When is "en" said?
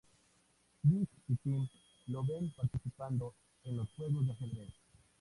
3.65-3.85